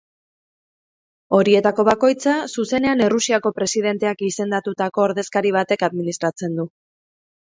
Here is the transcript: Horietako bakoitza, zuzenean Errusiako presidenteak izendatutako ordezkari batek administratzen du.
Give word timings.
Horietako 1.39 1.83
bakoitza, 1.89 2.33
zuzenean 2.61 3.03
Errusiako 3.09 3.51
presidenteak 3.59 4.25
izendatutako 4.29 5.05
ordezkari 5.09 5.55
batek 5.59 5.87
administratzen 5.89 6.57
du. 6.61 6.69